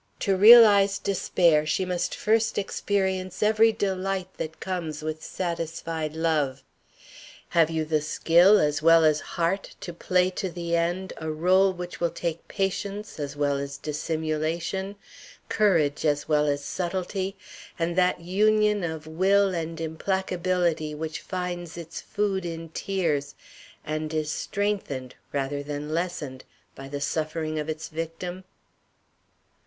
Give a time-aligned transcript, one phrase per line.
[0.21, 6.63] "To realize despair she must first experience every delight that comes with satisfied love.
[7.49, 11.71] Have you the skill as well as heart to play to the end a rôle
[11.75, 14.95] which will take patience as well as dissimulation,
[15.49, 17.35] courage as well as subtlety,
[17.77, 23.35] and that union of will and implacability which finds its food in tears
[23.85, 26.43] and is strengthened, rather than lessened,
[26.73, 28.45] by the suffering of its victim?"